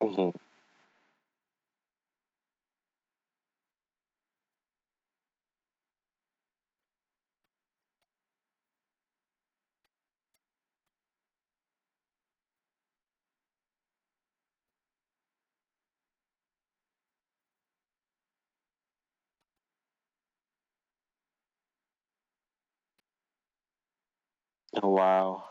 hmm 0.00 0.30
Oh, 24.74 24.88
wow. 24.90 25.44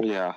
Yeah. 0.00 0.34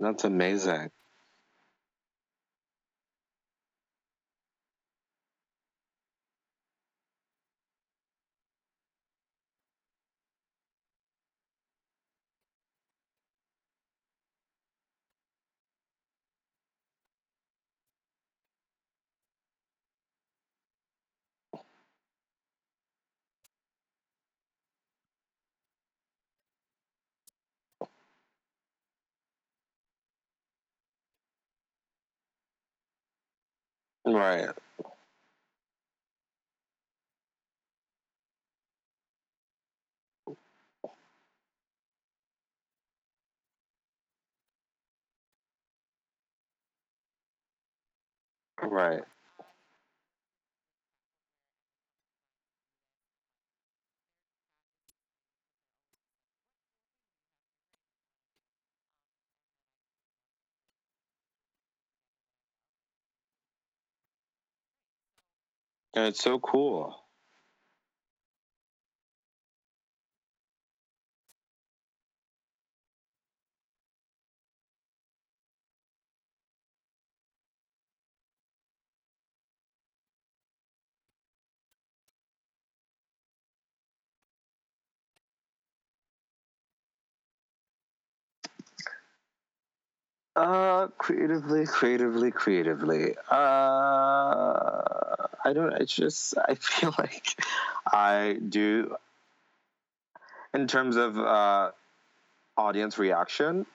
That's 0.00 0.24
amazing. 0.24 0.90
Right. 34.06 34.50
Right. 48.62 49.02
And 65.94 66.06
it's 66.08 66.22
so 66.22 66.38
cool. 66.38 66.96
Uh, 90.34 90.86
creatively, 90.98 91.66
creatively, 91.66 92.30
creatively. 92.30 93.14
Uh, 93.30 95.21
I 95.44 95.52
don't. 95.52 95.72
It's 95.74 95.94
just 95.94 96.34
I 96.48 96.54
feel 96.54 96.94
like 96.98 97.36
I 97.86 98.38
do. 98.46 98.96
In 100.54 100.66
terms 100.66 100.96
of 100.96 101.18
uh, 101.18 101.70
audience 102.56 102.98
reaction, 102.98 103.66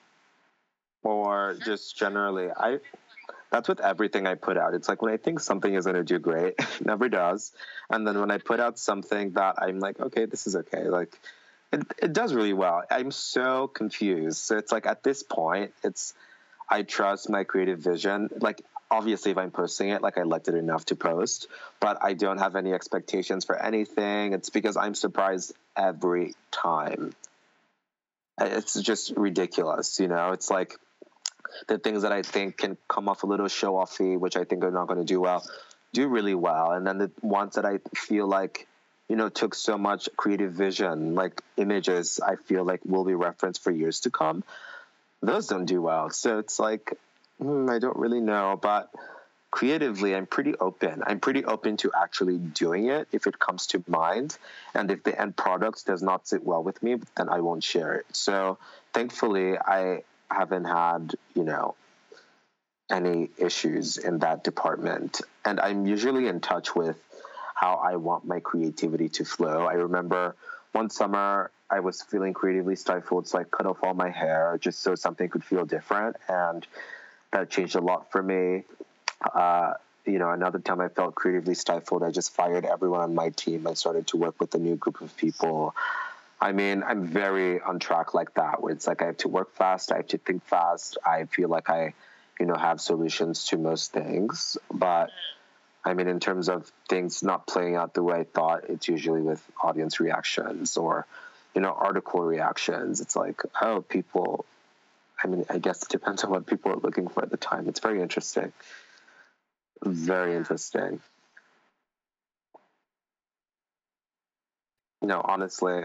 or 1.02 1.56
just 1.64 1.96
generally, 1.96 2.48
I. 2.50 2.78
That's 3.50 3.66
with 3.66 3.80
everything 3.80 4.26
I 4.26 4.34
put 4.34 4.58
out. 4.58 4.74
It's 4.74 4.90
like 4.90 5.00
when 5.00 5.10
I 5.12 5.16
think 5.16 5.40
something 5.40 5.72
is 5.72 5.86
going 5.86 5.96
to 5.96 6.04
do 6.04 6.18
great, 6.18 6.54
never 6.84 7.08
does, 7.08 7.52
and 7.88 8.06
then 8.06 8.20
when 8.20 8.30
I 8.30 8.36
put 8.36 8.60
out 8.60 8.78
something 8.78 9.32
that 9.32 9.54
I'm 9.58 9.80
like, 9.80 9.98
okay, 10.00 10.26
this 10.26 10.46
is 10.46 10.56
okay, 10.56 10.84
like. 10.88 11.18
It, 11.70 11.82
it 11.98 12.12
does 12.14 12.32
really 12.32 12.54
well. 12.54 12.82
I'm 12.90 13.10
so 13.10 13.68
confused. 13.68 14.38
So 14.38 14.56
it's 14.56 14.72
like 14.72 14.86
at 14.86 15.02
this 15.02 15.22
point, 15.22 15.74
it's 15.84 16.14
I 16.66 16.82
trust 16.82 17.28
my 17.28 17.44
creative 17.44 17.78
vision. 17.78 18.30
Like 18.40 18.62
obviously 18.90 19.32
if 19.32 19.38
I'm 19.38 19.50
posting 19.50 19.90
it, 19.90 20.02
like 20.02 20.18
I 20.18 20.22
liked 20.22 20.48
it 20.48 20.54
enough 20.54 20.86
to 20.86 20.96
post, 20.96 21.48
but 21.80 21.98
I 22.02 22.14
don't 22.14 22.38
have 22.38 22.56
any 22.56 22.72
expectations 22.72 23.44
for 23.44 23.56
anything. 23.56 24.32
It's 24.32 24.50
because 24.50 24.76
I'm 24.76 24.94
surprised 24.94 25.54
every 25.76 26.34
time. 26.50 27.12
It's 28.40 28.80
just 28.80 29.12
ridiculous, 29.16 29.98
you 30.00 30.08
know? 30.08 30.32
It's 30.32 30.50
like 30.50 30.76
the 31.66 31.78
things 31.78 32.02
that 32.02 32.12
I 32.12 32.22
think 32.22 32.56
can 32.58 32.76
come 32.88 33.08
off 33.08 33.22
a 33.22 33.26
little 33.26 33.48
show 33.48 33.74
offy, 33.74 34.18
which 34.18 34.36
I 34.36 34.44
think 34.44 34.64
are 34.64 34.70
not 34.70 34.86
going 34.86 35.00
to 35.00 35.04
do 35.04 35.20
well, 35.20 35.44
do 35.92 36.08
really 36.08 36.34
well. 36.34 36.72
And 36.72 36.86
then 36.86 36.98
the 36.98 37.10
ones 37.20 37.56
that 37.56 37.64
I 37.64 37.80
feel 37.94 38.26
like, 38.26 38.68
you 39.08 39.16
know, 39.16 39.28
took 39.28 39.54
so 39.54 39.76
much 39.76 40.08
creative 40.16 40.52
vision, 40.52 41.14
like 41.14 41.40
images, 41.56 42.20
I 42.24 42.36
feel 42.36 42.64
like 42.64 42.80
will 42.84 43.04
be 43.04 43.14
referenced 43.14 43.62
for 43.62 43.70
years 43.70 44.00
to 44.00 44.10
come 44.10 44.44
those 45.22 45.46
don't 45.48 45.64
do 45.64 45.82
well. 45.82 46.10
So 46.10 46.38
it's 46.38 46.58
like, 46.58 46.94
hmm, 47.40 47.68
I 47.70 47.78
don't 47.78 47.96
really 47.96 48.20
know. 48.20 48.58
But 48.60 48.90
creatively, 49.50 50.14
I'm 50.14 50.26
pretty 50.26 50.54
open. 50.56 51.02
I'm 51.06 51.20
pretty 51.20 51.44
open 51.44 51.76
to 51.78 51.92
actually 52.00 52.38
doing 52.38 52.86
it 52.86 53.08
if 53.12 53.26
it 53.26 53.38
comes 53.38 53.68
to 53.68 53.82
mind. 53.86 54.36
And 54.74 54.90
if 54.90 55.02
the 55.02 55.18
end 55.18 55.36
product 55.36 55.86
does 55.86 56.02
not 56.02 56.28
sit 56.28 56.44
well 56.44 56.62
with 56.62 56.82
me, 56.82 56.96
then 57.16 57.28
I 57.28 57.40
won't 57.40 57.64
share 57.64 57.94
it. 57.94 58.06
So 58.12 58.58
thankfully, 58.92 59.56
I 59.58 60.02
haven't 60.30 60.64
had, 60.64 61.14
you 61.34 61.44
know, 61.44 61.74
any 62.90 63.30
issues 63.38 63.96
in 63.96 64.18
that 64.20 64.44
department. 64.44 65.20
And 65.44 65.60
I'm 65.60 65.86
usually 65.86 66.26
in 66.26 66.40
touch 66.40 66.74
with 66.74 66.96
how 67.54 67.74
I 67.74 67.96
want 67.96 68.24
my 68.24 68.40
creativity 68.40 69.08
to 69.10 69.24
flow. 69.24 69.66
I 69.66 69.74
remember 69.74 70.36
one 70.72 70.90
summer 70.90 71.50
I 71.70 71.80
was 71.80 72.02
feeling 72.02 72.32
creatively 72.32 72.76
stifled, 72.76 73.26
so 73.26 73.38
I 73.38 73.44
cut 73.44 73.66
off 73.66 73.78
all 73.82 73.94
my 73.94 74.10
hair 74.10 74.58
just 74.60 74.80
so 74.80 74.94
something 74.94 75.28
could 75.28 75.44
feel 75.44 75.66
different, 75.66 76.16
and 76.28 76.66
that 77.32 77.50
changed 77.50 77.76
a 77.76 77.80
lot 77.80 78.10
for 78.10 78.22
me. 78.22 78.64
Uh, 79.34 79.74
you 80.06 80.18
know, 80.18 80.30
another 80.30 80.58
time 80.58 80.80
I 80.80 80.88
felt 80.88 81.14
creatively 81.14 81.54
stifled, 81.54 82.02
I 82.02 82.10
just 82.10 82.34
fired 82.34 82.64
everyone 82.64 83.00
on 83.00 83.14
my 83.14 83.30
team. 83.30 83.66
I 83.66 83.74
started 83.74 84.06
to 84.08 84.16
work 84.16 84.40
with 84.40 84.54
a 84.54 84.58
new 84.58 84.76
group 84.76 85.00
of 85.00 85.14
people. 85.16 85.74
I 86.40 86.52
mean, 86.52 86.82
I'm 86.82 87.06
very 87.06 87.60
on 87.60 87.78
track 87.78 88.14
like 88.14 88.34
that, 88.34 88.62
where 88.62 88.72
it's 88.72 88.86
like 88.86 89.02
I 89.02 89.06
have 89.06 89.18
to 89.18 89.28
work 89.28 89.54
fast, 89.54 89.92
I 89.92 89.96
have 89.96 90.06
to 90.08 90.18
think 90.18 90.44
fast. 90.44 90.96
I 91.04 91.24
feel 91.24 91.48
like 91.48 91.68
I, 91.68 91.94
you 92.38 92.46
know, 92.46 92.54
have 92.54 92.80
solutions 92.80 93.46
to 93.48 93.58
most 93.58 93.92
things, 93.92 94.56
but 94.72 95.10
I 95.84 95.94
mean, 95.94 96.06
in 96.06 96.20
terms 96.20 96.48
of 96.48 96.70
things 96.88 97.22
not 97.22 97.46
playing 97.46 97.76
out 97.76 97.94
the 97.94 98.02
way 98.02 98.20
I 98.20 98.24
thought, 98.24 98.64
it's 98.68 98.88
usually 98.88 99.20
with 99.20 99.42
audience 99.62 100.00
reactions 100.00 100.76
or, 100.76 101.06
you 101.54 101.60
know, 101.60 101.72
article 101.72 102.20
reactions. 102.22 103.00
It's 103.00 103.16
like, 103.16 103.40
oh, 103.60 103.82
people, 103.82 104.44
I 105.22 105.26
mean, 105.26 105.44
I 105.50 105.58
guess 105.58 105.82
it 105.82 105.88
depends 105.88 106.24
on 106.24 106.30
what 106.30 106.46
people 106.46 106.72
are 106.72 106.76
looking 106.76 107.08
for 107.08 107.22
at 107.22 107.30
the 107.30 107.36
time. 107.36 107.68
It's 107.68 107.80
very 107.80 108.00
interesting. 108.00 108.52
Very 109.84 110.36
interesting. 110.36 111.00
No, 115.02 115.20
honestly, 115.22 115.84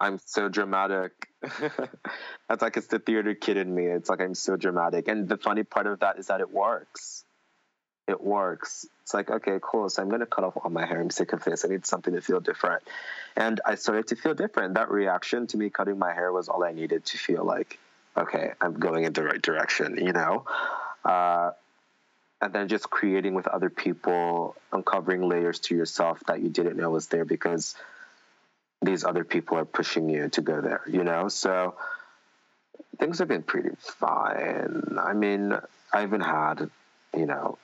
I'm 0.00 0.18
so 0.24 0.48
dramatic. 0.48 1.12
That's 2.48 2.62
like 2.62 2.76
it's 2.76 2.86
the 2.86 2.98
theater 2.98 3.34
kid 3.34 3.56
in 3.56 3.74
me. 3.74 3.84
It's 3.86 4.08
like 4.08 4.20
I'm 4.20 4.34
so 4.34 4.56
dramatic. 4.56 5.08
And 5.08 5.28
the 5.28 5.36
funny 5.36 5.62
part 5.62 5.86
of 5.86 6.00
that 6.00 6.18
is 6.18 6.28
that 6.28 6.40
it 6.40 6.50
works 6.50 7.24
it 8.08 8.22
works. 8.22 8.86
It's 9.02 9.12
like, 9.12 9.30
okay, 9.30 9.58
cool. 9.60 9.88
So 9.90 10.02
I'm 10.02 10.08
going 10.08 10.20
to 10.20 10.26
cut 10.26 10.42
off 10.42 10.56
all 10.56 10.70
my 10.70 10.86
hair. 10.86 11.00
I'm 11.00 11.10
sick 11.10 11.32
of 11.34 11.44
this. 11.44 11.64
I 11.64 11.68
need 11.68 11.84
something 11.86 12.14
to 12.14 12.22
feel 12.22 12.40
different. 12.40 12.82
And 13.36 13.60
I 13.64 13.74
started 13.74 14.08
to 14.08 14.16
feel 14.16 14.34
different. 14.34 14.74
That 14.74 14.90
reaction 14.90 15.46
to 15.48 15.58
me 15.58 15.68
cutting 15.68 15.98
my 15.98 16.12
hair 16.12 16.32
was 16.32 16.48
all 16.48 16.64
I 16.64 16.72
needed 16.72 17.04
to 17.04 17.18
feel 17.18 17.44
like, 17.44 17.78
okay, 18.18 18.52
I'm 18.60 18.74
going 18.74 19.04
in 19.04 19.12
the 19.12 19.22
right 19.22 19.40
direction, 19.40 19.98
you 19.98 20.12
know? 20.12 20.44
Uh, 21.04 21.52
and 22.40 22.52
then 22.52 22.68
just 22.68 22.90
creating 22.90 23.34
with 23.34 23.46
other 23.48 23.70
people, 23.70 24.56
uncovering 24.72 25.28
layers 25.28 25.58
to 25.60 25.76
yourself 25.76 26.20
that 26.26 26.40
you 26.40 26.48
didn't 26.48 26.76
know 26.76 26.90
was 26.90 27.06
there 27.08 27.24
because 27.24 27.74
these 28.82 29.04
other 29.04 29.24
people 29.24 29.58
are 29.58 29.64
pushing 29.64 30.08
you 30.08 30.28
to 30.30 30.40
go 30.40 30.60
there, 30.60 30.82
you 30.88 31.04
know? 31.04 31.28
So 31.28 31.74
things 32.98 33.18
have 33.18 33.28
been 33.28 33.42
pretty 33.42 33.70
fine. 33.80 34.98
I 35.00 35.12
mean, 35.14 35.52
I 35.92 36.00
haven't 36.00 36.20
had, 36.22 36.70
you 37.16 37.26
know, 37.26 37.58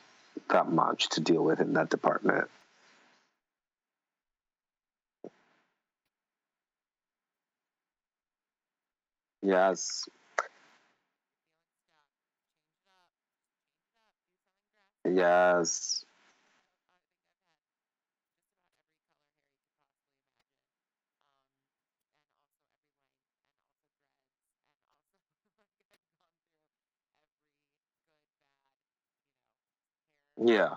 that 0.50 0.70
much 0.70 1.08
to 1.10 1.20
deal 1.20 1.44
with 1.44 1.60
in 1.60 1.74
that 1.74 1.90
department. 1.90 2.48
Yes. 9.42 10.08
Yes. 15.06 16.04
Yeah. 30.36 30.76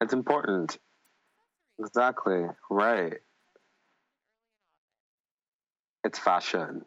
It's 0.00 0.12
important. 0.14 0.78
Exactly. 1.78 2.46
Right. 2.70 3.20
It's 6.04 6.18
fashion. 6.18 6.86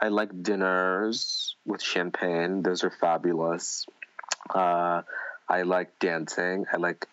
I 0.00 0.08
like 0.08 0.42
dinners 0.42 1.56
with 1.66 1.82
champagne. 1.82 2.62
Those 2.62 2.84
are 2.84 2.90
fabulous. 2.90 3.86
Uh, 4.48 5.02
I 5.48 5.62
like 5.62 5.98
dancing. 5.98 6.66
I 6.72 6.76
like 6.76 7.06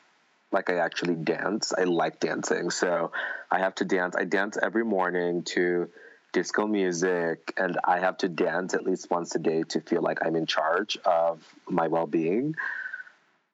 like 0.52 0.69
I 0.69 0.78
actually 0.78 1.15
dance. 1.15 1.74
I 1.78 1.84
like 1.84 2.19
dancing. 2.19 2.69
So 2.69 3.12
I 3.52 3.60
have 3.60 3.76
to 3.76 3.86
dance. 3.86 4.15
I 4.15 4.24
dance 4.24 4.58
every 4.62 4.86
morning 4.86 5.43
to 5.56 5.89
disco 6.32 6.67
music 6.67 7.54
and 7.58 7.78
I 7.84 8.00
have 8.00 8.17
to 8.19 8.30
dance 8.30 8.74
at 8.74 8.86
least 8.86 9.10
once 9.10 9.36
a 9.36 9.39
day 9.39 9.63
to 9.69 9.82
feel 9.82 10.02
like 10.02 10.19
I'm 10.26 10.36
in 10.36 10.45
charge 10.45 10.98
of 11.06 11.41
my 11.67 11.88
well-being. 11.88 12.56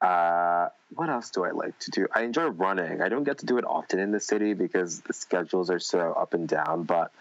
Uh, 0.02 0.70
what 0.96 1.10
else 1.10 1.30
do 1.30 1.44
I 1.44 1.52
like 1.52 1.78
to 1.80 1.92
do? 1.92 2.08
I 2.14 2.22
enjoy 2.24 2.48
running. 2.48 3.02
I 3.02 3.10
don't 3.10 3.24
get 3.24 3.38
to 3.40 3.46
do 3.46 3.58
it 3.60 3.66
often 3.66 4.00
in 4.00 4.12
the 4.12 4.20
city 4.20 4.54
because 4.54 5.02
the 5.02 5.14
schedules 5.14 5.70
are 5.70 5.80
so 5.80 6.14
up 6.14 6.34
and 6.34 6.48
down, 6.48 6.84
but 6.84 7.12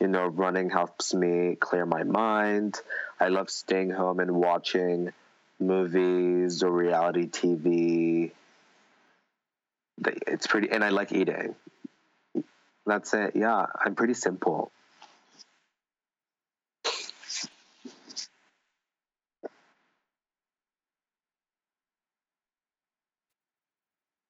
you 0.00 0.08
know, 0.08 0.26
running 0.26 0.70
helps 0.70 1.14
me 1.14 1.56
clear 1.58 1.86
my 1.86 2.02
mind. 2.02 2.80
I 3.20 3.28
love 3.28 3.50
staying 3.50 3.90
home 3.90 4.20
and 4.20 4.34
watching 4.34 5.12
movies 5.60 6.62
or 6.62 6.70
reality 6.70 7.28
TV. 7.28 8.32
It's 10.26 10.46
pretty, 10.46 10.70
and 10.70 10.84
I 10.84 10.90
like 10.90 11.12
eating. 11.12 11.54
That's 12.86 13.14
it. 13.14 13.36
Yeah, 13.36 13.66
I'm 13.84 13.94
pretty 13.94 14.14
simple. 14.14 14.70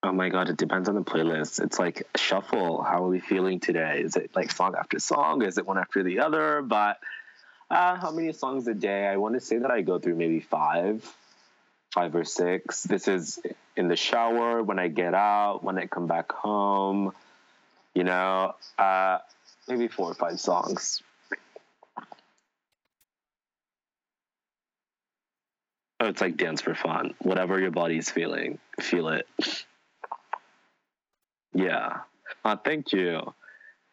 Oh 0.05 0.13
my 0.13 0.29
god, 0.29 0.51
it 0.51 0.59
depends 0.59 0.91
on 0.91 0.97
the 0.97 1.03
playlist. 1.03 1.63
It's 1.65 1.79
like 1.79 2.07
shuffle. 2.15 2.83
How 2.83 3.05
are 3.05 3.09
we 3.09 3.21
feeling 3.21 3.59
today? 3.59 4.03
Is 4.05 4.17
it 4.17 4.33
like 4.37 4.53
song 4.53 4.75
after 4.79 4.99
song? 4.99 5.43
Is 5.43 5.57
it 5.57 5.67
one 5.67 5.79
after 5.79 6.03
the 6.03 6.19
other? 6.21 6.61
But 6.61 6.99
uh, 7.71 7.97
how 7.97 8.11
many 8.11 8.31
songs 8.35 8.69
a 8.69 8.75
day? 8.75 9.07
I 9.07 9.17
want 9.17 9.33
to 9.33 9.41
say 9.41 9.57
that 9.57 9.71
I 9.71 9.81
go 9.81 9.99
through 9.99 10.17
maybe 10.17 10.41
five, 10.41 11.11
five 11.95 12.15
or 12.15 12.25
six. 12.25 12.83
This 12.83 13.09
is 13.09 13.41
in 13.79 13.89
the 13.89 13.97
shower, 13.97 14.63
when 14.63 14.79
I 14.79 14.89
get 14.89 15.15
out, 15.15 15.65
when 15.65 15.79
I 15.79 15.87
come 15.87 16.07
back 16.07 16.33
home. 16.33 17.13
You 17.95 18.05
know, 18.05 18.57
uh, 18.77 19.21
maybe 19.69 19.89
four 19.89 20.11
or 20.11 20.15
five 20.15 20.39
songs. 20.39 21.03
Oh, 25.99 26.09
it's 26.09 26.21
like 26.21 26.37
dance 26.37 26.61
for 26.61 26.75
fun. 26.75 27.15
Whatever 27.21 27.59
your 27.59 27.71
body's 27.71 28.11
feeling, 28.11 28.59
feel 28.79 29.09
it. 29.09 29.27
Yeah. 31.55 32.01
Uh, 32.45 32.57
thank 32.57 32.93
you. 32.93 33.35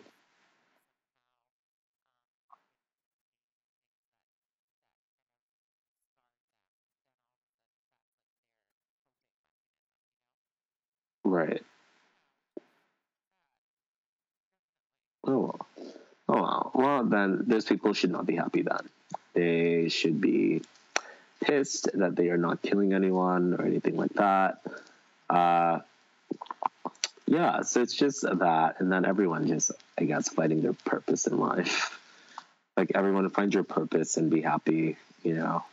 Right. 11.25 11.63
Oh 15.25 15.39
well. 15.39 15.67
Oh. 16.29 16.71
Well 16.73 17.03
then 17.05 17.43
those 17.47 17.65
people 17.65 17.93
should 17.93 18.11
not 18.11 18.25
be 18.25 18.35
happy 18.35 18.61
then. 18.61 18.89
They 19.33 19.89
should 19.89 20.19
be 20.21 20.61
pissed 21.41 21.89
that 21.93 22.15
they 22.15 22.29
are 22.29 22.37
not 22.37 22.61
killing 22.61 22.93
anyone 22.93 23.53
or 23.53 23.65
anything 23.65 23.95
like 23.95 24.13
that. 24.13 24.61
Uh, 25.29 25.79
yeah, 27.33 27.61
so 27.63 27.81
it's 27.81 27.95
just 27.95 28.21
that, 28.21 28.75
and 28.79 28.91
then 28.91 29.05
everyone 29.05 29.47
just, 29.47 29.71
I 29.97 30.03
guess, 30.03 30.29
finding 30.29 30.61
their 30.61 30.73
purpose 30.73 31.27
in 31.27 31.37
life. 31.37 31.99
Like 32.75 32.93
everyone 32.95 33.29
find 33.29 33.53
your 33.53 33.63
purpose 33.63 34.17
and 34.17 34.31
be 34.31 34.41
happy, 34.41 34.97
you 35.21 35.35
know. 35.35 35.63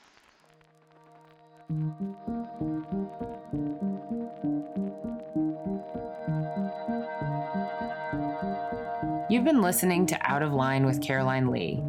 You've 9.30 9.44
been 9.44 9.62
listening 9.62 10.04
to 10.08 10.18
Out 10.30 10.42
of 10.42 10.52
Line 10.52 10.84
with 10.84 11.00
Caroline 11.00 11.50
Lee. 11.50 11.82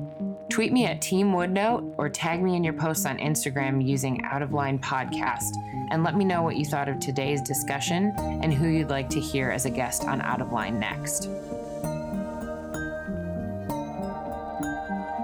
Tweet 0.51 0.73
me 0.73 0.85
at 0.85 1.01
Team 1.01 1.31
Woodnote 1.31 1.95
or 1.97 2.09
tag 2.09 2.43
me 2.43 2.57
in 2.57 2.63
your 2.63 2.73
posts 2.73 3.05
on 3.05 3.17
Instagram 3.19 3.87
using 3.87 4.21
Out 4.25 4.41
of 4.41 4.51
Line 4.51 4.77
Podcast 4.77 5.55
and 5.91 6.03
let 6.03 6.17
me 6.17 6.25
know 6.25 6.41
what 6.43 6.57
you 6.57 6.65
thought 6.65 6.89
of 6.89 6.99
today's 6.99 7.41
discussion 7.41 8.13
and 8.17 8.53
who 8.53 8.67
you'd 8.67 8.89
like 8.89 9.09
to 9.11 9.19
hear 9.21 9.49
as 9.49 9.65
a 9.65 9.69
guest 9.69 10.03
on 10.03 10.19
Out 10.19 10.41
of 10.41 10.51
Line 10.51 10.77
next. 10.77 11.29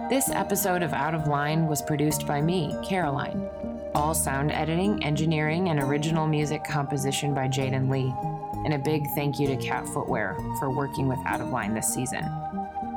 This 0.10 0.30
episode 0.30 0.82
of 0.82 0.94
Out 0.94 1.14
of 1.14 1.28
Line 1.28 1.68
was 1.68 1.82
produced 1.82 2.26
by 2.26 2.40
me, 2.40 2.74
Caroline. 2.82 3.50
All 3.94 4.14
sound 4.14 4.54
editing, 4.54 5.04
engineering, 5.04 5.68
and 5.68 5.82
original 5.82 6.26
music 6.26 6.64
composition 6.64 7.36
by 7.36 7.50
Jaden 7.50 7.92
Lee. 7.92 8.14
And 8.64 8.74
a 8.74 8.80
big 8.80 9.06
thank 9.14 9.40
you 9.40 9.48
to 9.48 9.58
Cat 9.58 9.86
Footwear 9.90 10.38
for 10.58 10.72
working 10.72 11.10
with 11.10 11.20
Out 11.26 11.42
of 11.42 11.50
Line 11.50 11.74
this 11.74 11.94
season. 11.94 12.24